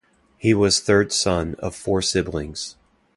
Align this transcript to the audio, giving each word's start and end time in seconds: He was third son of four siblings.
He 0.39 0.55
was 0.55 0.79
third 0.79 1.11
son 1.13 1.53
of 1.59 1.75
four 1.75 2.01
siblings. 2.01 2.75